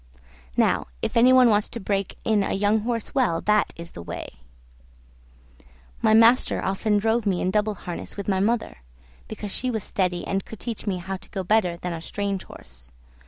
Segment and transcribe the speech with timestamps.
[0.57, 4.01] Now if any one wants to break in a young horse well, that is the
[4.01, 4.37] way.
[6.01, 8.77] My master often drove me in double harness with my mother,
[9.27, 12.45] because she was steady and could teach me how to go better than a strange
[12.45, 12.89] horse.